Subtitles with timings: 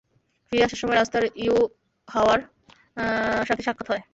[0.47, 2.41] ফিরে আসার সময় রাস্তায় ইউহাওয়ার
[3.47, 4.03] সাথে সাক্ষাৎ হয়।